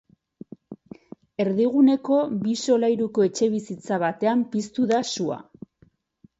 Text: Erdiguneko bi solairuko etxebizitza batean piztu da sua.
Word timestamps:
Erdiguneko 1.43 2.17
bi 2.47 2.57
solairuko 2.65 3.27
etxebizitza 3.29 4.03
batean 4.07 4.45
piztu 4.57 4.91
da 4.97 5.07
sua. 5.15 5.41